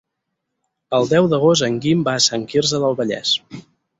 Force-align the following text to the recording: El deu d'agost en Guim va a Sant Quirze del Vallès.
El 0.99 1.09
deu 1.11 1.27
d'agost 1.33 1.67
en 1.69 1.77
Guim 1.85 2.01
va 2.09 2.17
a 2.21 2.25
Sant 2.29 2.47
Quirze 2.53 2.83
del 2.87 2.99
Vallès. 3.03 3.37